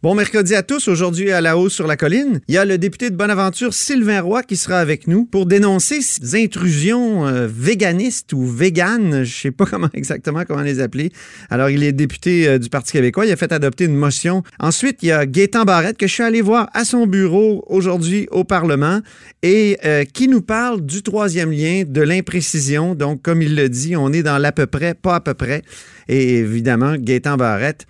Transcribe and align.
Bon 0.00 0.14
mercredi 0.14 0.54
à 0.54 0.62
tous. 0.62 0.86
Aujourd'hui, 0.86 1.32
à 1.32 1.40
la 1.40 1.58
hausse 1.58 1.72
sur 1.72 1.88
la 1.88 1.96
colline, 1.96 2.40
il 2.46 2.54
y 2.54 2.56
a 2.56 2.64
le 2.64 2.78
député 2.78 3.10
de 3.10 3.16
Bonaventure, 3.16 3.74
Sylvain 3.74 4.20
Roy, 4.20 4.44
qui 4.44 4.54
sera 4.54 4.78
avec 4.78 5.08
nous 5.08 5.24
pour 5.24 5.44
dénoncer 5.44 6.02
ces 6.02 6.40
intrusions 6.40 7.26
euh, 7.26 7.48
véganistes 7.50 8.32
ou 8.32 8.46
véganes. 8.46 9.24
Je 9.24 9.40
sais 9.40 9.50
pas 9.50 9.64
exactement 9.94 10.44
comment 10.46 10.62
les 10.62 10.78
appeler. 10.78 11.10
Alors, 11.50 11.68
il 11.68 11.82
est 11.82 11.90
député 11.90 12.46
euh, 12.46 12.58
du 12.58 12.68
Parti 12.68 12.92
québécois. 12.92 13.26
Il 13.26 13.32
a 13.32 13.36
fait 13.36 13.50
adopter 13.50 13.86
une 13.86 13.96
motion. 13.96 14.44
Ensuite, 14.60 14.98
il 15.02 15.06
y 15.06 15.10
a 15.10 15.26
Gaétan 15.26 15.64
Barrette, 15.64 15.98
que 15.98 16.06
je 16.06 16.12
suis 16.12 16.22
allé 16.22 16.42
voir 16.42 16.70
à 16.74 16.84
son 16.84 17.08
bureau 17.08 17.64
aujourd'hui 17.66 18.28
au 18.30 18.44
Parlement 18.44 19.00
et 19.42 19.78
euh, 19.84 20.04
qui 20.04 20.28
nous 20.28 20.42
parle 20.42 20.80
du 20.80 21.02
troisième 21.02 21.50
lien, 21.50 21.82
de 21.84 22.02
l'imprécision. 22.02 22.94
Donc, 22.94 23.22
comme 23.22 23.42
il 23.42 23.56
le 23.56 23.68
dit, 23.68 23.96
on 23.96 24.12
est 24.12 24.22
dans 24.22 24.38
l'à 24.38 24.52
peu 24.52 24.66
près, 24.66 24.94
pas 24.94 25.16
à 25.16 25.20
peu 25.20 25.34
près. 25.34 25.64
Et 26.08 26.38
évidemment, 26.38 26.94
Gaétan 26.96 27.36
Barrette 27.36 27.86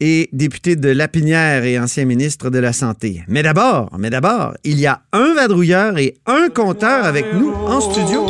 est 0.00 0.28
député 0.34 0.76
de 0.76 0.88
Lapinière 0.88 1.64
et 1.64 1.78
ancien 1.78 2.04
ministre 2.04 2.50
de 2.50 2.58
la 2.58 2.72
Santé. 2.72 3.22
Mais 3.28 3.42
d'abord, 3.42 3.90
mais 3.98 4.10
d'abord, 4.10 4.54
il 4.64 4.80
y 4.80 4.86
a 4.86 5.02
un 5.12 5.34
vadrouilleur 5.34 5.98
et 5.98 6.16
un 6.26 6.48
compteur 6.48 7.04
avec 7.04 7.26
nous 7.34 7.52
en 7.52 7.80
studio. 7.80 8.26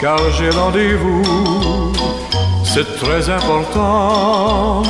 Car 0.00 0.18
j'ai 0.38 0.50
rendez-vous, 0.50 1.22
c'est 2.64 2.96
très 2.96 3.30
important. 3.30 4.82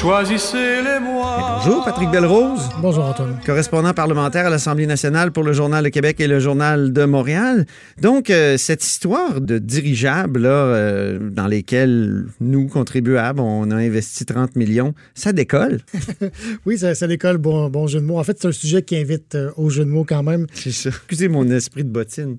Choisissez 0.00 0.80
les 0.82 0.98
mois. 0.98 1.60
Bonjour, 1.62 1.84
Patrick 1.84 2.10
Belrose. 2.10 2.70
Bonjour, 2.80 3.04
Antoine. 3.04 3.38
Correspondant 3.44 3.92
parlementaire 3.92 4.46
à 4.46 4.48
l'Assemblée 4.48 4.86
nationale 4.86 5.30
pour 5.30 5.44
le 5.44 5.52
Journal 5.52 5.84
de 5.84 5.90
Québec 5.90 6.18
et 6.20 6.26
le 6.26 6.40
Journal 6.40 6.94
de 6.94 7.04
Montréal. 7.04 7.66
Donc, 8.00 8.30
euh, 8.30 8.56
cette 8.56 8.82
histoire 8.82 9.42
de 9.42 9.58
dirigeables 9.58 10.40
là, 10.40 10.48
euh, 10.48 11.18
dans 11.30 11.46
lesquels 11.46 12.24
nous, 12.40 12.66
contribuables, 12.66 13.40
on 13.40 13.70
a 13.70 13.76
investi 13.76 14.24
30 14.24 14.56
millions, 14.56 14.94
ça 15.14 15.34
décolle? 15.34 15.80
oui, 16.64 16.78
ça, 16.78 16.94
ça 16.94 17.06
décolle, 17.06 17.36
bon, 17.36 17.68
bon 17.68 17.86
jeu 17.86 18.00
de 18.00 18.06
mots. 18.06 18.18
En 18.18 18.24
fait, 18.24 18.38
c'est 18.40 18.48
un 18.48 18.52
sujet 18.52 18.80
qui 18.80 18.96
invite 18.96 19.34
euh, 19.34 19.50
au 19.58 19.68
jeu 19.68 19.84
de 19.84 19.90
mots 19.90 20.06
quand 20.08 20.22
même. 20.22 20.46
C'est 20.54 20.72
ça. 20.72 20.88
Excusez 20.88 21.28
mon 21.28 21.46
esprit 21.50 21.84
de 21.84 21.90
bottine. 21.90 22.38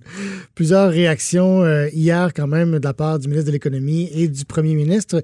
Plusieurs 0.55 0.89
réactions 0.89 1.63
euh, 1.63 1.89
hier 1.93 2.33
quand 2.33 2.47
même 2.47 2.79
de 2.79 2.83
la 2.83 2.95
part 2.95 3.19
du 3.19 3.27
ministre 3.27 3.49
de 3.49 3.53
l'Économie 3.53 4.09
et 4.15 4.27
du 4.27 4.45
premier 4.45 4.73
ministre. 4.73 5.21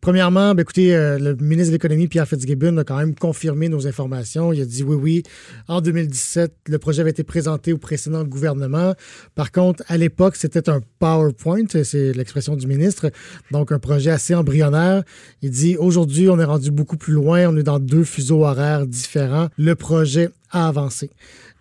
Premièrement, 0.00 0.52
ben, 0.56 0.62
écoutez, 0.62 0.96
euh, 0.96 1.20
le 1.20 1.36
ministre 1.36 1.70
de 1.70 1.75
l'Économie, 1.76 2.08
Pierre 2.08 2.26
Fitzgibbon, 2.26 2.78
a 2.78 2.84
quand 2.84 2.96
même 2.96 3.14
confirmé 3.14 3.68
nos 3.68 3.86
informations. 3.86 4.50
Il 4.50 4.62
a 4.62 4.64
dit 4.64 4.82
oui, 4.82 4.96
oui, 4.96 5.22
en 5.68 5.82
2017, 5.82 6.54
le 6.68 6.78
projet 6.78 7.02
avait 7.02 7.10
été 7.10 7.22
présenté 7.22 7.74
au 7.74 7.76
précédent 7.76 8.24
gouvernement. 8.24 8.94
Par 9.34 9.52
contre, 9.52 9.84
à 9.88 9.98
l'époque, 9.98 10.36
c'était 10.36 10.70
un 10.70 10.80
PowerPoint, 10.98 11.66
c'est 11.68 12.12
l'expression 12.14 12.56
du 12.56 12.66
ministre, 12.66 13.10
donc 13.50 13.72
un 13.72 13.78
projet 13.78 14.10
assez 14.10 14.34
embryonnaire. 14.34 15.02
Il 15.42 15.50
dit 15.50 15.76
aujourd'hui, 15.76 16.30
on 16.30 16.38
est 16.40 16.44
rendu 16.44 16.70
beaucoup 16.70 16.96
plus 16.96 17.12
loin, 17.12 17.46
on 17.46 17.56
est 17.58 17.62
dans 17.62 17.78
deux 17.78 18.04
fuseaux 18.04 18.44
horaires 18.44 18.86
différents. 18.86 19.48
Le 19.58 19.74
projet 19.74 20.30
a 20.50 20.68
avancé. 20.68 21.10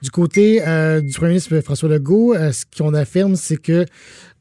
Du 0.01 0.11
côté 0.11 0.61
euh, 0.67 1.01
du 1.01 1.13
premier 1.13 1.29
ministre 1.29 1.59
François 1.61 1.89
Legault, 1.89 2.35
euh, 2.35 2.51
ce 2.51 2.65
qu'on 2.77 2.93
affirme, 2.93 3.35
c'est 3.35 3.57
que, 3.57 3.85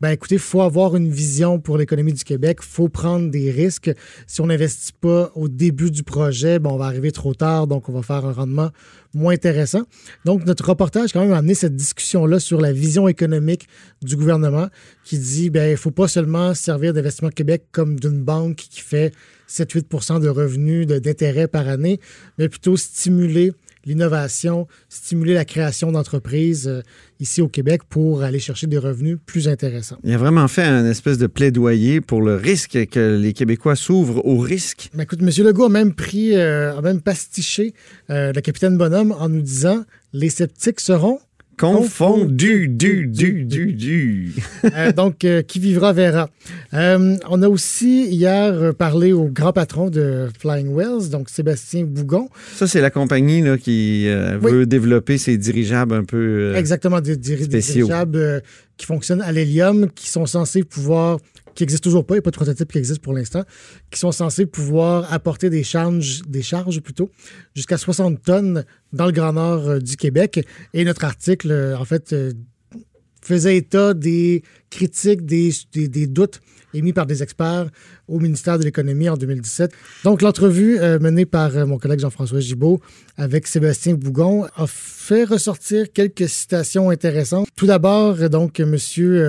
ben 0.00 0.10
écoutez, 0.10 0.34
il 0.34 0.40
faut 0.40 0.60
avoir 0.60 0.96
une 0.96 1.10
vision 1.10 1.58
pour 1.58 1.78
l'économie 1.78 2.12
du 2.12 2.24
Québec, 2.24 2.58
il 2.62 2.66
faut 2.66 2.88
prendre 2.88 3.30
des 3.30 3.50
risques. 3.50 3.90
Si 4.26 4.40
on 4.40 4.46
n'investit 4.46 4.92
pas 4.92 5.32
au 5.34 5.48
début 5.48 5.90
du 5.90 6.02
projet, 6.02 6.58
ben, 6.58 6.70
on 6.70 6.76
va 6.76 6.86
arriver 6.86 7.12
trop 7.12 7.34
tard, 7.34 7.66
donc 7.66 7.88
on 7.88 7.92
va 7.92 8.02
faire 8.02 8.26
un 8.26 8.32
rendement 8.32 8.70
moins 9.14 9.34
intéressant. 9.34 9.82
Donc, 10.24 10.44
notre 10.44 10.68
reportage, 10.68 11.12
quand 11.12 11.20
même, 11.20 11.32
a 11.32 11.38
amené 11.38 11.54
cette 11.54 11.76
discussion-là 11.76 12.40
sur 12.40 12.60
la 12.60 12.72
vision 12.72 13.08
économique 13.08 13.68
du 14.02 14.16
gouvernement 14.16 14.68
qui 15.04 15.18
dit, 15.18 15.50
ben 15.50 15.68
il 15.68 15.72
ne 15.72 15.76
faut 15.76 15.92
pas 15.92 16.08
seulement 16.08 16.52
servir 16.54 16.92
d'Investissement 16.92 17.30
Québec 17.30 17.64
comme 17.72 17.98
d'une 17.98 18.22
banque 18.22 18.56
qui 18.56 18.80
fait 18.80 19.12
7-8% 19.48 20.20
de 20.20 20.28
revenus 20.28 20.86
d'intérêt 20.86 21.48
par 21.48 21.68
année, 21.68 22.00
mais 22.38 22.48
plutôt 22.48 22.76
stimuler 22.76 23.52
l'innovation, 23.86 24.66
stimuler 24.88 25.34
la 25.34 25.44
création 25.44 25.92
d'entreprises 25.92 26.68
euh, 26.68 26.82
ici 27.20 27.42
au 27.42 27.48
Québec 27.48 27.83
pour 27.89 28.22
aller 28.22 28.39
chercher 28.39 28.67
des 28.67 28.78
revenus 28.78 29.18
plus 29.24 29.48
intéressants. 29.48 29.98
Il 30.05 30.12
a 30.12 30.18
vraiment 30.18 30.48
fait 30.48 30.62
un 30.62 30.84
espèce 30.86 31.18
de 31.18 31.27
plaidoyer 31.27 32.00
pour 32.00 32.22
le 32.22 32.36
risque 32.36 32.86
que 32.86 33.17
les 33.17 33.33
Québécois 33.33 33.77
s'ouvrent 33.77 34.24
au 34.27 34.39
risque. 34.39 34.90
Mais 34.95 35.05
écoute, 35.05 35.20
M. 35.22 35.30
Legault 35.45 35.64
a 35.64 35.68
même 35.68 35.95
pris, 35.95 36.36
euh, 36.36 36.77
a 36.77 36.83
même 36.83 37.00
pastiché 37.00 37.74
euh, 38.11 38.33
le 38.33 38.40
capitaine 38.40 38.77
Bonhomme 38.77 39.12
en 39.12 39.28
nous 39.28 39.42
disant 39.42 39.84
les 40.12 40.30
sceptiques 40.30 40.80
seront 40.80 41.18
Confondu, 41.58 42.68
du, 42.68 43.06
du, 43.06 43.44
du, 43.44 43.72
du. 43.72 44.34
Euh, 44.74 44.92
donc, 44.92 45.24
euh, 45.24 45.42
qui 45.42 45.58
vivra 45.58 45.92
verra. 45.92 46.30
Euh, 46.72 47.16
on 47.28 47.42
a 47.42 47.48
aussi 47.48 48.06
hier 48.06 48.74
parlé 48.74 49.12
au 49.12 49.26
grand 49.26 49.52
patron 49.52 49.90
de 49.90 50.28
Flying 50.38 50.74
Wells, 50.74 51.10
donc 51.10 51.28
Sébastien 51.28 51.84
Bougon. 51.84 52.28
Ça, 52.54 52.66
c'est 52.66 52.80
la 52.80 52.90
compagnie 52.90 53.42
là, 53.42 53.58
qui 53.58 54.08
veut 54.08 54.66
développer 54.66 55.18
ses 55.18 55.36
dirigeables 55.36 55.94
un 55.94 56.04
peu 56.04 56.54
Exactement, 56.56 57.00
des, 57.00 57.16
des 57.16 57.38
dirigeables 57.60 58.42
qui 58.76 58.86
fonctionnent 58.86 59.22
à 59.22 59.32
l'hélium, 59.32 59.88
qui 59.94 60.08
sont 60.08 60.26
censés 60.26 60.64
pouvoir 60.64 61.18
qui 61.54 61.62
n'existent 61.62 61.84
toujours 61.84 62.06
pas, 62.06 62.14
il 62.14 62.18
n'y 62.18 62.20
a 62.20 62.22
pas 62.22 62.30
de 62.30 62.36
prototype 62.36 62.70
qui 62.70 62.78
existe 62.78 63.00
pour 63.00 63.12
l'instant, 63.12 63.44
qui 63.90 63.98
sont 63.98 64.12
censés 64.12 64.46
pouvoir 64.46 65.12
apporter 65.12 65.50
des 65.50 65.62
charges, 65.62 66.22
des 66.26 66.42
charges 66.42 66.80
plutôt, 66.80 67.10
jusqu'à 67.54 67.78
60 67.78 68.22
tonnes 68.22 68.64
dans 68.92 69.06
le 69.06 69.12
Grand 69.12 69.32
Nord 69.32 69.68
euh, 69.68 69.78
du 69.78 69.96
Québec. 69.96 70.46
Et 70.72 70.84
notre 70.84 71.04
article, 71.04 71.50
euh, 71.50 71.76
en 71.76 71.84
fait, 71.84 72.12
euh, 72.12 72.32
faisait 73.22 73.56
état 73.56 73.94
des 73.94 74.42
critiques, 74.68 75.24
des, 75.24 75.50
des, 75.72 76.06
doutes 76.06 76.40
émis 76.74 76.92
par 76.92 77.06
des 77.06 77.22
experts 77.22 77.70
au 78.06 78.20
ministère 78.20 78.58
de 78.58 78.64
l'Économie 78.64 79.08
en 79.08 79.16
2017. 79.16 79.72
Donc, 80.02 80.20
l'entrevue 80.20 80.78
menée 81.00 81.24
par 81.24 81.66
mon 81.66 81.78
collègue 81.78 82.00
Jean-François 82.00 82.40
Gibault 82.40 82.82
avec 83.16 83.46
Sébastien 83.46 83.94
Bougon 83.94 84.44
a 84.56 84.66
fait 84.66 85.24
ressortir 85.24 85.90
quelques 85.90 86.28
citations 86.28 86.90
intéressantes. 86.90 87.48
Tout 87.56 87.66
d'abord, 87.66 88.28
donc, 88.28 88.60
M. 88.60 88.76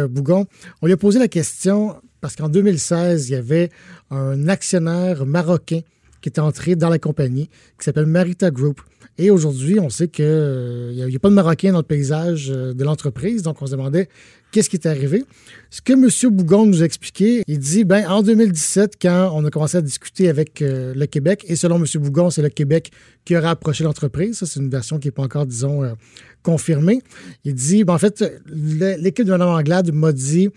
Bougon, 0.10 0.46
on 0.82 0.88
lui 0.88 0.94
a 0.94 0.98
posé 0.98 1.18
la 1.18 1.30
question 1.30 1.96
parce 2.26 2.36
qu'en 2.36 2.50
2016, 2.50 3.30
il 3.30 3.34
y 3.34 3.36
avait 3.36 3.70
un 4.10 4.48
actionnaire 4.48 5.28
marocain 5.28 5.82
qui 6.22 6.30
est 6.30 6.40
entré 6.40 6.76
dans 6.76 6.90
la 6.90 6.98
compagnie, 6.98 7.50
qui 7.78 7.86
s'appelle 7.86 8.08
Marita 8.08 8.50
Group. 8.50 8.82
Et 9.20 9.30
aujourd'hui, 9.30 9.80
on 9.80 9.92
sait 9.92 10.08
qu'il 10.08 10.26
n'y 10.26 11.16
a, 11.16 11.20
pas 11.20 11.30
de 11.30 11.36
Marocain 11.36 11.72
dans 11.72 11.78
le 11.78 11.84
paysage 11.84 12.50
euh, 12.50 12.74
de 12.74 12.84
l'entreprise, 12.84 13.44
donc 13.44 13.62
on 13.62 13.68
se 13.68 13.74
demandait 13.74 14.10
qu'est-ce 14.52 14.72
qui 14.72 14.76
est 14.76 14.88
arrivé. 14.88 15.24
Ce 15.70 15.84
que 15.84 15.94
M. 15.94 16.10
Bougon 16.34 16.66
nous 16.66 16.82
a 16.82 16.86
expliqué, 16.86 17.44
il 17.48 17.60
dit, 17.60 17.84
ben, 17.84 18.08
en 18.08 18.24
2017, 18.24 18.94
quand 19.00 19.30
on 19.36 19.46
a 19.46 19.52
commencé 19.52 19.78
à 19.78 19.82
discuter 19.82 20.28
avec 20.28 20.64
euh, 20.64 20.96
le 20.96 21.06
Québec, 21.06 21.46
et 21.48 21.56
selon 21.56 21.76
M. 21.76 21.86
Bougon, 22.02 22.32
c'est 22.32 22.42
le 22.42 22.50
Québec 22.50 22.90
qui 23.24 23.38
aurait 23.38 23.50
approché 23.50 23.84
l'entreprise, 23.84 24.40
ça 24.40 24.48
c'est 24.48 24.60
une 24.60 24.72
version 24.72 24.98
qui 24.98 25.10
n'est 25.10 25.12
pas 25.12 25.22
encore, 25.22 25.46
disons, 25.46 25.84
euh, 25.84 25.94
confirmée, 26.42 27.04
il 27.44 27.54
dit, 27.54 27.84
ben, 27.84 27.94
en 27.94 28.00
fait, 28.00 28.26
l'équipe 28.48 29.28
de 29.28 29.32
Mme 29.32 29.50
Anglade 29.50 29.94
m'a 29.94 30.12
dit, 30.12 30.50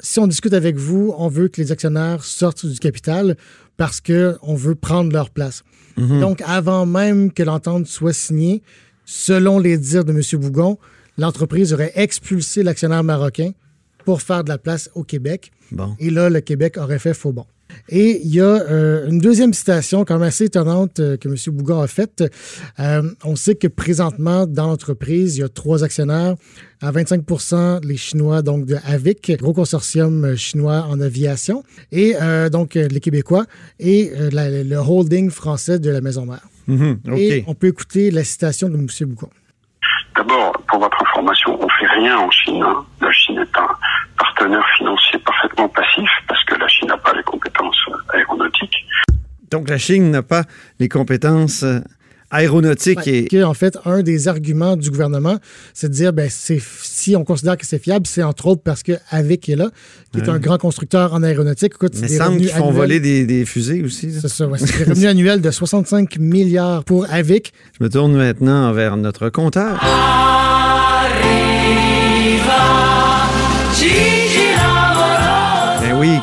si 0.00 0.18
on 0.18 0.26
discute 0.26 0.52
avec 0.52 0.76
vous, 0.76 1.14
on 1.16 1.28
veut 1.28 1.48
que 1.48 1.60
les 1.60 1.72
actionnaires 1.72 2.24
sortent 2.24 2.66
du 2.66 2.78
capital 2.78 3.36
parce 3.76 4.00
qu'on 4.00 4.54
veut 4.54 4.74
prendre 4.74 5.12
leur 5.12 5.30
place. 5.30 5.62
Mhm. 5.96 6.20
Donc, 6.20 6.42
avant 6.46 6.86
même 6.86 7.32
que 7.32 7.42
l'entente 7.42 7.86
soit 7.86 8.12
signée, 8.12 8.62
selon 9.04 9.58
les 9.58 9.78
dires 9.78 10.04
de 10.04 10.12
M. 10.12 10.20
Bougon, 10.40 10.78
l'entreprise 11.16 11.72
aurait 11.72 11.92
expulsé 11.94 12.62
l'actionnaire 12.62 13.04
marocain 13.04 13.52
pour 14.04 14.22
faire 14.22 14.44
de 14.44 14.48
la 14.50 14.58
place 14.58 14.90
au 14.94 15.02
Québec. 15.02 15.50
Et 15.98 16.10
là, 16.10 16.30
le 16.30 16.40
Québec 16.40 16.76
aurait 16.76 16.98
fait 16.98 17.14
faux 17.14 17.32
bon. 17.32 17.46
Et 17.88 18.20
il 18.24 18.34
y 18.34 18.40
a 18.40 18.44
euh, 18.44 19.08
une 19.08 19.18
deuxième 19.18 19.52
citation 19.52 20.04
quand 20.04 20.14
même 20.14 20.28
assez 20.28 20.44
étonnante 20.44 21.00
euh, 21.00 21.16
que 21.16 21.28
M. 21.28 21.36
Bougon 21.54 21.80
a 21.80 21.86
faite. 21.86 22.24
Euh, 22.80 23.02
on 23.24 23.36
sait 23.36 23.54
que 23.54 23.68
présentement, 23.68 24.46
dans 24.46 24.66
l'entreprise, 24.66 25.36
il 25.36 25.40
y 25.40 25.44
a 25.44 25.48
trois 25.48 25.84
actionnaires. 25.84 26.34
À 26.82 26.90
25 26.90 27.22
les 27.84 27.96
Chinois, 27.96 28.42
donc 28.42 28.66
de 28.66 28.76
AVIC, 28.84 29.38
gros 29.38 29.54
consortium 29.54 30.36
chinois 30.36 30.84
en 30.90 31.00
aviation, 31.00 31.62
et 31.90 32.14
donc 32.52 32.74
les 32.74 33.00
Québécois, 33.00 33.46
et 33.80 34.12
le 34.14 34.76
holding 34.76 35.30
français 35.30 35.78
de 35.78 35.88
la 35.88 36.02
Maison 36.02 36.26
Mère. 36.26 36.46
Mm-hmm. 36.68 37.16
Et 37.16 37.44
on 37.46 37.54
peut 37.54 37.68
écouter 37.68 38.10
la 38.10 38.24
citation 38.24 38.68
de 38.68 38.74
M. 38.74 38.86
Bougon. 39.06 39.30
D'abord, 40.16 40.52
pour 40.68 40.78
votre 40.80 41.02
information, 41.02 41.58
on 41.62 41.68
fait 41.68 41.86
rien 41.86 42.18
en 42.18 42.30
Chine. 42.30 42.62
Hein. 42.62 42.84
La 43.02 43.12
Chine 43.12 43.38
est 43.38 43.58
un 43.58 43.68
partenaire 44.18 44.64
financier 44.78 45.18
parfaitement 45.18 45.68
passif 45.68 46.08
parce 46.26 46.42
que 46.44 46.54
la 46.54 46.66
Chine 46.68 46.88
n'a 46.88 46.96
pas 46.96 47.12
les 47.12 47.22
compétences 47.22 47.84
euh, 47.90 48.16
aéronautiques. 48.16 48.86
Donc 49.56 49.70
la 49.70 49.78
Chine 49.78 50.10
n'a 50.10 50.22
pas 50.22 50.44
les 50.80 50.88
compétences 50.90 51.62
euh, 51.62 51.80
aéronautiques 52.30 53.08
et 53.08 53.42
en 53.42 53.54
fait 53.54 53.78
un 53.86 54.02
des 54.02 54.28
arguments 54.28 54.76
du 54.76 54.90
gouvernement, 54.90 55.38
c'est 55.72 55.88
de 55.88 55.94
dire 55.94 56.12
ben 56.12 56.28
si 56.28 57.16
on 57.16 57.24
considère 57.24 57.56
que 57.56 57.64
c'est 57.64 57.78
fiable, 57.78 58.06
c'est 58.06 58.22
entre 58.22 58.48
autres 58.48 58.60
parce 58.62 58.82
que 58.82 58.92
Avic 59.10 59.48
est 59.48 59.56
là, 59.56 59.70
qui 60.12 60.20
est 60.20 60.28
un 60.28 60.38
grand 60.38 60.58
constructeur 60.58 61.14
en 61.14 61.22
aéronautique. 61.22 61.72
Écoute, 61.74 61.94
Mais 61.98 62.08
semble 62.08 62.36
qu'ils 62.36 62.50
font 62.50 62.70
voler 62.70 63.00
des, 63.00 63.44
fusées 63.46 63.82
aussi. 63.82 64.12
C'est 64.12 64.28
ça, 64.28 64.46
ouais, 64.46 64.58
c'est 64.58 64.76
des 64.76 64.84
revenus 64.90 65.06
annuels 65.06 65.40
de 65.40 65.50
65 65.50 66.18
milliards 66.18 66.84
pour 66.84 67.10
Avic. 67.10 67.54
Je 67.78 67.84
me 67.84 67.88
tourne 67.88 68.14
maintenant 68.14 68.72
vers 68.74 68.98
notre 68.98 69.30
compteur. 69.30 69.80
Ben 69.82 70.35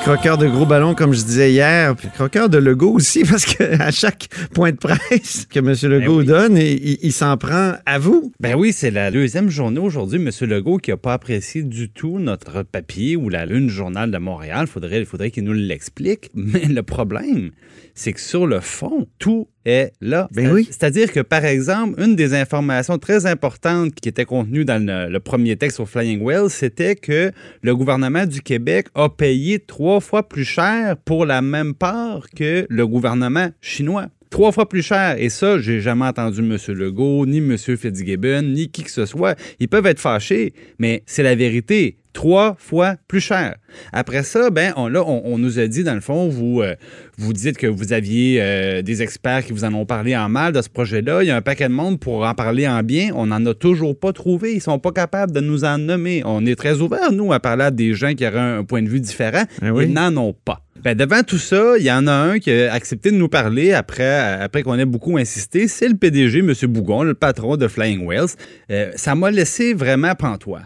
croqueur 0.03 0.37
de 0.37 0.47
gros 0.47 0.65
ballons, 0.65 0.95
comme 0.95 1.13
je 1.13 1.23
disais 1.23 1.53
hier, 1.53 1.95
puis 1.95 2.09
croqueur 2.09 2.49
de 2.49 2.57
Legault 2.57 2.91
aussi, 2.91 3.23
parce 3.29 3.45
qu'à 3.45 3.89
chaque 3.89 4.27
point 4.53 4.71
de 4.71 4.77
presse 4.77 5.47
que 5.49 5.59
M. 5.59 5.73
Legault 5.89 6.17
ben 6.17 6.25
donne, 6.25 6.57
il, 6.57 7.13
s'en 7.13 7.37
prend 7.37 7.75
à 7.85 7.99
vous. 7.99 8.33
Ben 8.41 8.55
oui, 8.55 8.73
c'est 8.73 8.91
la 8.91 9.11
deuxième 9.11 9.49
journée 9.49 9.79
aujourd'hui. 9.79 10.19
M. 10.19 10.29
Legault 10.49 10.77
qui 10.77 10.91
n'a 10.91 10.97
pas 10.97 11.13
apprécié 11.13 11.63
du 11.63 11.89
tout 11.89 12.19
notre 12.19 12.63
papier 12.63 13.15
ou 13.15 13.29
la 13.29 13.45
Lune 13.45 13.69
Journal 13.69 14.11
de 14.11 14.17
Montréal. 14.17 14.67
Faudrait, 14.67 14.99
il 14.99 15.05
faudrait 15.05 15.31
qu'il 15.31 15.45
nous 15.45 15.53
l'explique. 15.53 16.31
Mais 16.35 16.65
le 16.65 16.83
problème, 16.83 17.51
c'est 17.95 18.11
que 18.11 18.19
sur 18.19 18.45
le 18.45 18.59
fond, 18.59 19.07
tout 19.19 19.47
est 19.65 19.93
là. 20.01 20.27
Ben 20.31 20.51
oui. 20.51 20.67
C'est-à-dire 20.69 21.11
que, 21.11 21.19
par 21.19 21.45
exemple, 21.45 22.01
une 22.01 22.15
des 22.15 22.33
informations 22.33 22.97
très 22.97 23.25
importantes 23.25 23.95
qui 23.95 24.09
était 24.09 24.25
contenue 24.25 24.65
dans 24.65 24.83
le, 24.83 25.19
premier 25.19 25.55
texte 25.55 25.77
sur 25.77 25.87
Flying 25.87 26.21
Whale, 26.21 26.49
c'était 26.49 26.95
que 26.95 27.31
le 27.61 27.75
gouvernement 27.75 28.25
du 28.25 28.41
Québec 28.41 28.87
a 28.93 29.09
payé 29.09 29.59
trois 29.59 29.99
fois 29.99 30.27
plus 30.27 30.45
cher 30.45 30.97
pour 30.97 31.25
la 31.25 31.41
même 31.41 31.73
part 31.73 32.29
que 32.35 32.65
le 32.69 32.87
gouvernement 32.87 33.49
chinois 33.61 34.07
trois 34.33 34.51
fois 34.51 34.67
plus 34.67 34.81
cher. 34.81 35.15
Et 35.19 35.29
ça, 35.29 35.59
j'ai 35.59 35.79
jamais 35.79 36.05
entendu 36.05 36.39
M. 36.39 36.57
Legault, 36.69 37.27
ni 37.27 37.37
M. 37.37 37.55
Fitzgibbon, 37.55 38.41
ni 38.41 38.67
qui 38.69 38.83
que 38.83 38.89
ce 38.89 39.05
soit. 39.05 39.37
Ils 39.59 39.69
peuvent 39.69 39.85
être 39.85 39.99
fâchés, 39.99 40.53
mais 40.79 41.03
c'est 41.05 41.21
la 41.21 41.35
vérité 41.35 41.99
trois 42.13 42.55
fois 42.57 42.95
plus 43.07 43.19
cher. 43.19 43.55
Après 43.91 44.23
ça, 44.23 44.49
ben, 44.49 44.73
on, 44.75 44.87
là, 44.87 45.03
on, 45.05 45.37
nous 45.37 45.59
a 45.59 45.67
dit, 45.67 45.83
dans 45.83 45.93
le 45.93 46.01
fond, 46.01 46.29
vous, 46.29 46.61
euh, 46.61 46.75
vous 47.17 47.33
dites 47.33 47.57
que 47.57 47.67
vous 47.67 47.93
aviez 47.93 48.39
euh, 48.41 48.81
des 48.81 49.03
experts 49.03 49.45
qui 49.45 49.51
vous 49.51 49.65
en 49.65 49.73
ont 49.75 49.85
parlé 49.85 50.15
en 50.15 50.29
mal 50.29 50.51
de 50.51 50.61
ce 50.61 50.69
projet-là. 50.69 51.23
Il 51.23 51.27
y 51.27 51.31
a 51.31 51.35
un 51.35 51.41
paquet 51.41 51.67
de 51.67 51.73
monde 51.73 51.99
pour 51.99 52.25
en 52.25 52.33
parler 52.33 52.67
en 52.67 52.81
bien. 52.81 53.11
On 53.15 53.27
n'en 53.27 53.43
a 53.45 53.53
toujours 53.53 53.99
pas 53.99 54.13
trouvé. 54.13 54.53
Ils 54.53 54.61
sont 54.61 54.79
pas 54.79 54.91
capables 54.91 55.31
de 55.31 55.41
nous 55.41 55.63
en 55.63 55.77
nommer. 55.77 56.23
On 56.25 56.43
est 56.45 56.55
très 56.55 56.81
ouverts, 56.81 57.11
nous, 57.11 57.33
à 57.33 57.39
parler 57.39 57.65
à 57.65 57.71
des 57.71 57.93
gens 57.93 58.13
qui 58.13 58.25
auraient 58.25 58.39
un, 58.39 58.63
point 58.63 58.81
de 58.81 58.89
vue 58.89 59.01
différent. 59.01 59.43
Ben 59.61 59.75
Ils 59.79 59.93
n'en 59.93 60.15
ont 60.17 60.33
pas. 60.33 60.62
Ben, 60.83 60.97
devant 60.97 61.23
tout 61.23 61.37
ça, 61.37 61.77
il 61.77 61.85
y 61.85 61.91
en 61.93 62.07
a 62.07 62.11
un 62.11 62.39
qui 62.39 62.51
a 62.51 62.73
accepté 62.73 63.09
de 63.09 63.15
nous 63.15 63.29
parler 63.29 63.71
après, 63.71 64.41
après 64.41 64.63
qu'on 64.63 64.77
ait 64.77 64.83
beaucoup 64.83 65.17
insisté. 65.17 65.69
C'est 65.69 65.87
le 65.87 65.95
PDG, 65.95 66.39
M. 66.39 66.53
Bougon, 66.63 67.03
le 67.03 67.13
patron 67.13 67.55
de 67.55 67.69
Flying 67.69 68.05
Whales. 68.05 68.27
Euh, 68.69 68.91
ça 68.97 69.15
m'a 69.15 69.31
laissé 69.31 69.73
vraiment 69.73 70.13
pantois. 70.13 70.63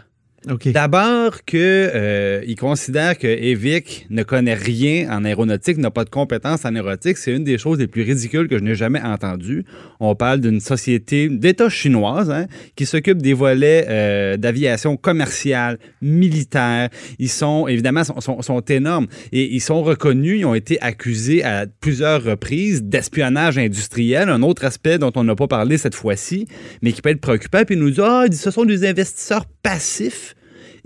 D'abord 0.72 1.44
qu'il 1.44 1.60
euh, 1.60 2.54
considère 2.58 3.18
que 3.18 3.26
Evic 3.26 4.06
ne 4.08 4.22
connaît 4.22 4.54
rien 4.54 5.10
en 5.10 5.24
aéronautique, 5.24 5.76
n'a 5.76 5.90
pas 5.90 6.04
de 6.04 6.10
compétences 6.10 6.64
en 6.64 6.74
aéronautique. 6.74 7.18
C'est 7.18 7.32
une 7.32 7.44
des 7.44 7.58
choses 7.58 7.78
les 7.78 7.86
plus 7.86 8.02
ridicules 8.02 8.48
que 8.48 8.56
je 8.56 8.62
n'ai 8.62 8.74
jamais 8.74 9.00
entendues. 9.00 9.64
On 10.00 10.14
parle 10.14 10.40
d'une 10.40 10.60
société 10.60 11.28
d'État 11.28 11.68
chinoise 11.68 12.30
hein, 12.30 12.46
qui 12.76 12.86
s'occupe 12.86 13.20
des 13.20 13.34
volets 13.34 13.84
euh, 13.88 14.36
d'aviation 14.38 14.96
commerciale, 14.96 15.78
militaire. 16.00 16.88
Ils 17.18 17.28
sont, 17.28 17.68
évidemment, 17.68 18.02
sont, 18.04 18.60
énormes 18.68 19.06
et 19.32 19.54
ils 19.54 19.60
sont 19.60 19.82
reconnus, 19.82 20.40
ils 20.40 20.46
ont 20.46 20.54
été 20.54 20.80
accusés 20.80 21.44
à 21.44 21.66
plusieurs 21.80 22.22
reprises 22.22 22.82
d'espionnage 22.82 23.58
industriel, 23.58 24.30
un 24.30 24.42
autre 24.42 24.64
aspect 24.64 24.98
dont 24.98 25.12
on 25.14 25.24
n'a 25.24 25.34
pas 25.34 25.46
parlé 25.46 25.76
cette 25.76 25.94
fois-ci, 25.94 26.46
mais 26.80 26.92
qui 26.92 27.02
peut 27.02 27.10
être 27.10 27.20
préoccupant. 27.20 27.64
Puis 27.64 27.74
ils 27.74 27.80
nous 27.80 27.90
dit, 27.90 28.00
ah, 28.02 28.24
ce 28.32 28.50
sont 28.50 28.64
des 28.64 28.86
investisseurs 28.86 29.44
passifs 29.62 30.34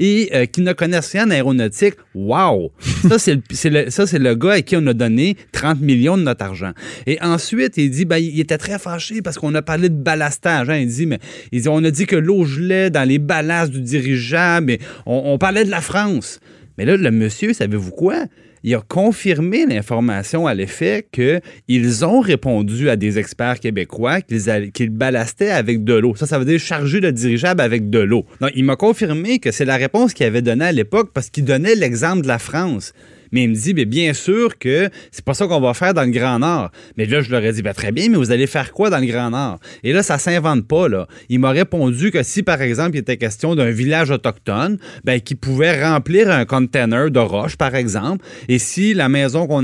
et 0.03 0.31
euh, 0.35 0.47
qui 0.47 0.63
ne 0.63 0.73
connaissent 0.73 1.13
rien 1.13 1.29
en 1.29 1.31
aéronautique, 1.31 1.95
wow! 2.13 2.73
Ça, 3.09 3.19
c'est 3.21 3.71
le, 3.71 3.89
ça, 3.89 4.07
c'est 4.07 4.19
le 4.19 4.35
gars 4.35 4.55
à 4.55 4.63
qui 4.63 4.77
on 4.77 4.85
a 4.89 4.95
donné 4.95 5.37
30 5.53 5.81
millions 5.81 6.17
de 6.17 6.23
notre 6.23 6.45
argent. 6.45 6.73
Et 7.07 7.23
ensuite, 7.23 7.77
il 7.77 7.91
dit, 7.91 8.05
ben, 8.05 8.17
il 8.17 8.41
était 8.41 8.59
très 8.59 8.81
fâché 8.81 9.23
parce 9.23 9.39
qu'on 9.39 9.55
a 9.55 9.63
parlé 9.63 9.89
de 9.89 9.95
ballastage. 9.95 10.69
Hein. 10.71 10.79
Il 10.79 10.89
dit, 10.89 11.07
mais 11.07 11.21
il 11.53 11.63
dit, 11.63 11.69
on 11.69 11.83
a 11.85 11.91
dit 11.91 12.07
que 12.07 12.17
l'eau 12.17 12.45
gelait 12.45 12.91
dans 12.91 13.09
les 13.09 13.19
ballasts 13.19 13.71
du 13.71 13.81
dirigeable, 13.81 14.67
mais 14.67 14.79
on, 15.07 15.23
on 15.27 15.39
parlait 15.39 15.65
de 15.65 15.71
la 15.71 15.81
France. 15.81 16.41
Mais 16.79 16.85
là, 16.85 16.97
le 16.97 17.11
monsieur, 17.13 17.53
savez-vous 17.53 17.93
quoi? 17.93 18.25
Il 18.65 18.75
a 18.75 18.81
confirmé 18.81 19.67
l'information 19.67 20.47
à 20.47 20.55
l'effet 20.55 21.07
qu'ils 21.13 22.05
ont 22.05 22.21
répondu 22.21 22.89
à 22.89 22.97
des 22.97 23.19
experts 23.19 23.61
québécois 23.61 24.21
qu'ils 24.21 24.91
ballastaient 24.91 25.51
avec 25.51 25.85
de 25.85 25.95
l'eau. 25.95 26.15
Ça, 26.17 26.27
ça 26.27 26.39
veut 26.39 26.45
dire 26.45 26.61
charger 26.61 27.01
le 27.01 27.13
dirigeable 27.13 27.61
avec 27.61 27.91
de 27.91 27.99
l'eau. 27.99 28.25
Donc, 28.41 28.51
il 28.55 28.65
m'a 28.65 28.77
confirmé 28.77 29.39
que 29.39 29.51
c'est 29.51 29.65
la 29.65 29.77
réponse 29.77 30.15
qu'il 30.15 30.27
avait 30.27 30.43
donnée 30.43 30.67
à 30.67 30.73
l'époque 30.73 31.11
parce 31.13 31.31
qu'il 31.31 31.45
donnait 31.45 31.75
l'exemple 31.75 32.23
de 32.23 32.29
la 32.29 32.39
France. 32.39 32.93
Mais 33.33 33.45
il 33.45 33.51
me 33.51 33.55
dit, 33.55 33.75
mais 33.75 33.85
bien 33.85 34.13
sûr 34.13 34.59
que 34.59 34.89
c'est 35.11 35.25
pas 35.25 35.35
ça 35.35 35.47
qu'on 35.47 35.61
va 35.61 35.75
faire 35.75 35.95
dans 35.95 36.03
le 36.03 36.11
Grand 36.11 36.39
Nord. 36.39 36.71
Mais 36.97 37.07
là, 37.07 37.21
je 37.21 37.31
leur 37.31 37.43
ai 37.43 37.53
dit, 37.53 37.63
ben, 37.63 37.73
très 37.73 37.93
bien, 37.93 38.09
mais 38.09 38.17
vous 38.17 38.31
allez 38.31 38.47
faire 38.47 38.73
quoi 38.73 38.91
dans 38.91 38.99
le 38.99 39.07
Grand 39.07 39.31
Nord? 39.31 39.59
Et 39.83 39.93
là, 39.93 40.03
ça 40.03 40.19
s'invente 40.19 40.67
pas, 40.67 40.89
là. 40.89 41.07
Il 41.29 41.41
m'a 41.41 41.51
répondu 41.51 42.11
que 42.11 42.23
si, 42.23 42.43
par 42.43 42.61
exemple, 42.61 42.97
il 42.97 43.01
était 43.01 43.17
question 43.17 43.55
d'un 43.55 43.71
village 43.71 44.11
autochtone, 44.11 44.79
ben, 45.05 45.21
qui 45.21 45.35
pouvait 45.35 45.83
remplir 45.85 46.31
un 46.31 46.45
container 46.45 47.11
de 47.11 47.19
roche, 47.19 47.57
par 47.57 47.75
exemple, 47.75 48.25
et 48.49 48.59
si 48.59 48.95
la 48.95 49.09
maison 49.09 49.47
qu'on 49.47 49.63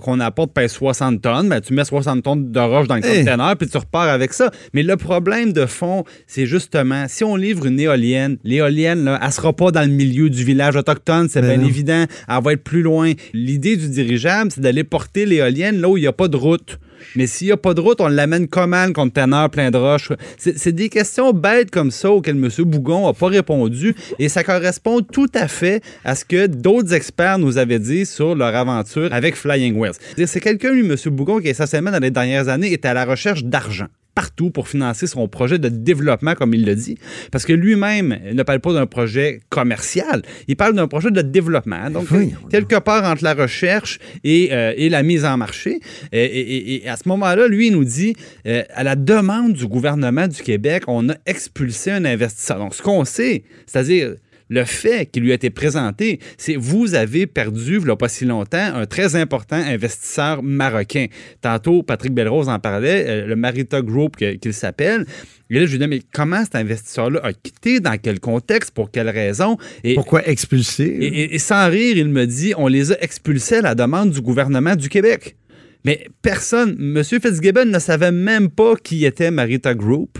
qu'on 0.00 0.20
apporte 0.20 0.52
pèse 0.52 0.72
60 0.72 1.20
tonnes, 1.20 1.48
ben, 1.48 1.60
tu 1.60 1.74
mets 1.74 1.84
60 1.84 2.22
tonnes 2.22 2.50
de 2.50 2.60
roche 2.60 2.88
dans 2.88 2.96
le 2.96 3.02
container, 3.02 3.56
puis 3.56 3.68
tu 3.68 3.76
repars 3.76 4.08
avec 4.08 4.32
ça. 4.32 4.50
Mais 4.72 4.82
le 4.82 4.96
problème 4.96 5.52
de 5.52 5.66
fond, 5.66 6.04
c'est 6.26 6.46
justement, 6.46 7.06
si 7.08 7.24
on 7.24 7.36
livre 7.36 7.66
une 7.66 7.78
éolienne, 7.78 8.38
l'éolienne, 8.44 9.04
là, 9.04 9.20
elle 9.22 9.32
sera 9.32 9.52
pas 9.52 9.70
dans 9.70 9.82
le 9.82 9.94
milieu 9.94 10.30
du 10.30 10.44
village 10.44 10.76
autochtone, 10.76 11.28
c'est 11.28 11.42
ben 11.42 11.58
bien 11.58 11.68
évident. 11.68 12.04
Elle 12.28 12.42
va 12.42 12.52
être 12.52 12.64
plus 12.64 12.82
loin 12.82 13.01
L'idée 13.32 13.76
du 13.76 13.88
dirigeable, 13.88 14.50
c'est 14.52 14.60
d'aller 14.60 14.84
porter 14.84 15.26
l'éolienne 15.26 15.80
là 15.80 15.88
où 15.88 15.96
il 15.96 16.02
n'y 16.02 16.06
a 16.06 16.12
pas 16.12 16.28
de 16.28 16.36
route. 16.36 16.78
Mais 17.16 17.26
s'il 17.26 17.48
n'y 17.48 17.52
a 17.52 17.56
pas 17.56 17.74
de 17.74 17.80
route, 17.80 18.00
on 18.00 18.08
l'amène 18.08 18.48
comment 18.48 18.86
le 18.86 18.92
conteneur 18.92 19.50
plein 19.50 19.70
de 19.70 19.76
roches? 19.76 20.12
C'est 20.38 20.72
des 20.72 20.88
questions 20.88 21.32
bêtes 21.32 21.70
comme 21.70 21.90
ça 21.90 22.10
auxquelles 22.10 22.36
M. 22.36 22.48
Bougon 22.64 23.06
n'a 23.06 23.12
pas 23.12 23.28
répondu 23.28 23.94
et 24.18 24.28
ça 24.28 24.44
correspond 24.44 25.00
tout 25.00 25.30
à 25.34 25.48
fait 25.48 25.82
à 26.04 26.14
ce 26.14 26.24
que 26.24 26.46
d'autres 26.46 26.94
experts 26.94 27.38
nous 27.38 27.58
avaient 27.58 27.78
dit 27.78 28.06
sur 28.06 28.34
leur 28.34 28.54
aventure 28.54 29.12
avec 29.12 29.36
Flying 29.36 29.76
Wheels. 29.76 29.94
C'est 30.26 30.40
quelqu'un, 30.40 30.72
lui, 30.72 30.86
M. 30.88 30.96
Bougon, 31.06 31.40
qui 31.40 31.48
essentiellement 31.48 31.90
dans 31.90 31.98
les 31.98 32.10
dernières 32.10 32.48
années 32.48 32.72
était 32.72 32.88
à 32.88 32.94
la 32.94 33.04
recherche 33.04 33.44
d'argent 33.44 33.88
partout 34.14 34.50
pour 34.50 34.68
financer 34.68 35.06
son 35.06 35.26
projet 35.28 35.58
de 35.58 35.68
développement, 35.68 36.34
comme 36.34 36.54
il 36.54 36.64
le 36.64 36.74
dit. 36.74 36.98
Parce 37.30 37.44
que 37.44 37.52
lui-même 37.52 38.18
ne 38.32 38.42
parle 38.42 38.60
pas 38.60 38.72
d'un 38.72 38.86
projet 38.86 39.40
commercial, 39.48 40.22
il 40.48 40.56
parle 40.56 40.74
d'un 40.74 40.88
projet 40.88 41.10
de 41.10 41.22
développement. 41.22 41.90
Donc, 41.90 42.08
quelque 42.50 42.78
part 42.78 43.04
entre 43.04 43.24
la 43.24 43.34
recherche 43.34 43.98
et, 44.24 44.50
euh, 44.52 44.74
et 44.76 44.88
la 44.88 45.02
mise 45.02 45.24
en 45.24 45.36
marché. 45.36 45.80
Et, 46.12 46.82
à 46.86 46.96
ce 46.96 47.08
moment-là, 47.08 47.48
lui, 47.48 47.68
il 47.68 47.72
nous 47.72 47.84
dit, 47.84 48.14
euh, 48.46 48.62
à 48.74 48.82
la 48.82 48.96
demande 48.96 49.52
du 49.54 49.66
gouvernement 49.66 50.28
du 50.28 50.42
Québec, 50.42 50.84
on 50.86 51.08
a 51.08 51.14
expulsé 51.26 51.90
un 51.90 52.04
investisseur. 52.04 52.58
Donc, 52.58 52.74
ce 52.74 52.82
qu'on 52.82 53.04
sait, 53.04 53.44
c'est-à-dire 53.66 54.14
le 54.52 54.64
fait 54.64 55.06
qui 55.10 55.20
lui 55.20 55.32
a 55.32 55.34
été 55.34 55.48
présenté, 55.48 56.20
c'est 56.36 56.56
vous 56.56 56.94
avez 56.94 57.26
perdu, 57.26 57.78
il 57.78 57.84
n'y 57.84 57.90
a 57.90 57.96
pas 57.96 58.08
si 58.08 58.26
longtemps, 58.26 58.74
un 58.74 58.84
très 58.84 59.16
important 59.16 59.56
investisseur 59.56 60.42
marocain. 60.42 61.06
Tantôt, 61.40 61.82
Patrick 61.82 62.12
Belrose 62.12 62.50
en 62.50 62.58
parlait, 62.58 63.04
euh, 63.08 63.26
le 63.26 63.34
Marita 63.34 63.80
Group 63.80 64.16
qu'il 64.16 64.52
s'appelle. 64.52 65.06
Et 65.48 65.58
là, 65.58 65.66
je 65.66 65.72
lui 65.72 65.78
dis, 65.78 65.86
mais 65.86 66.00
comment 66.12 66.44
cet 66.44 66.56
investisseur-là 66.56 67.20
a 67.22 67.32
quitté, 67.32 67.80
dans 67.80 67.96
quel 67.96 68.20
contexte, 68.20 68.72
pour 68.72 68.90
quelle 68.90 69.08
raison? 69.08 69.56
Et, 69.84 69.94
Pourquoi 69.94 70.26
expulser? 70.28 70.84
Et, 70.84 71.34
et, 71.34 71.38
sans 71.38 71.70
rire, 71.70 71.96
il 71.96 72.08
me 72.08 72.26
dit, 72.26 72.52
on 72.56 72.68
les 72.68 72.92
a 72.92 73.02
expulsés 73.02 73.56
à 73.56 73.62
la 73.62 73.74
demande 73.74 74.10
du 74.10 74.20
gouvernement 74.20 74.76
du 74.76 74.88
Québec. 74.90 75.36
Mais 75.84 76.06
personne, 76.22 76.76
M. 76.78 77.02
Fitzgibbon 77.02 77.64
ne 77.64 77.78
savait 77.78 78.12
même 78.12 78.50
pas 78.50 78.76
qui 78.76 79.04
était 79.04 79.30
Marita 79.30 79.74
Group. 79.74 80.18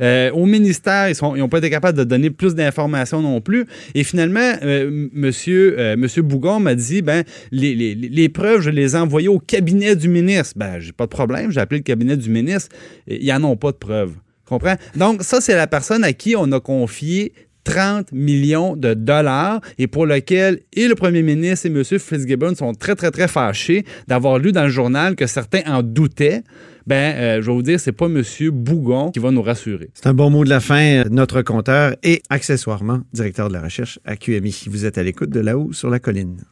Euh, 0.00 0.30
au 0.32 0.46
ministère, 0.46 1.08
ils 1.08 1.38
n'ont 1.38 1.48
pas 1.48 1.58
été 1.58 1.70
capables 1.70 1.96
de 1.96 2.04
donner 2.04 2.30
plus 2.30 2.54
d'informations 2.54 3.22
non 3.22 3.40
plus. 3.40 3.66
Et 3.94 4.02
finalement, 4.02 4.54
euh, 4.62 5.08
euh, 5.48 6.22
Bougon 6.22 6.58
m'a 6.58 6.74
dit, 6.74 7.02
ben, 7.02 7.22
les, 7.52 8.28
preuves, 8.28 8.60
je 8.60 8.70
les 8.70 8.96
ai 8.96 8.98
envoyées 8.98 9.28
au 9.28 9.38
cabinet 9.38 9.94
du 9.94 10.08
ministre. 10.08 10.54
Ben, 10.56 10.80
j'ai 10.80 10.92
pas 10.92 11.04
de 11.04 11.10
problème, 11.10 11.50
j'ai 11.50 11.60
appelé 11.60 11.78
le 11.78 11.84
cabinet 11.84 12.16
du 12.16 12.30
ministre. 12.30 12.74
Ils 13.06 13.26
n'en 13.28 13.50
ont 13.50 13.56
pas 13.56 13.70
de 13.70 13.76
preuves. 13.76 14.14
Comprends? 14.46 14.76
Donc, 14.96 15.22
ça, 15.22 15.40
c'est 15.40 15.54
la 15.54 15.66
personne 15.66 16.04
à 16.04 16.12
qui 16.12 16.34
on 16.36 16.50
a 16.52 16.60
confié 16.60 17.32
30 17.64 18.12
millions 18.12 18.76
de 18.76 18.94
dollars 18.94 19.60
et 19.78 19.86
pour 19.86 20.06
lequel 20.06 20.60
et 20.72 20.86
le 20.86 20.94
premier 20.94 21.22
ministre 21.22 21.66
et 21.66 21.70
M. 21.70 21.82
Fitzgibbon 21.82 22.54
sont 22.54 22.72
très, 22.74 22.94
très, 22.94 23.10
très 23.10 23.28
fâchés 23.28 23.84
d'avoir 24.06 24.38
lu 24.38 24.52
dans 24.52 24.64
le 24.64 24.68
journal 24.68 25.16
que 25.16 25.26
certains 25.26 25.62
en 25.66 25.82
doutaient. 25.82 26.42
Ben, 26.86 27.16
euh, 27.16 27.42
je 27.42 27.46
vais 27.46 27.52
vous 27.52 27.62
dire, 27.62 27.80
c'est 27.80 27.92
pas 27.92 28.06
M. 28.06 28.22
Bougon 28.52 29.10
qui 29.10 29.18
va 29.18 29.30
nous 29.30 29.42
rassurer. 29.42 29.90
C'est 29.94 30.06
un 30.06 30.14
bon 30.14 30.28
mot 30.28 30.44
de 30.44 30.50
la 30.50 30.60
fin. 30.60 31.02
Notre 31.10 31.40
compteur 31.42 31.96
et 32.02 32.22
accessoirement 32.28 33.00
directeur 33.12 33.48
de 33.48 33.54
la 33.54 33.62
recherche 33.62 33.98
à 34.04 34.16
QMI. 34.16 34.64
Vous 34.68 34.84
êtes 34.84 34.98
à 34.98 35.02
l'écoute 35.02 35.30
de 35.30 35.40
là-haut 35.40 35.72
sur 35.72 35.88
la 35.88 35.98
colline. 35.98 36.44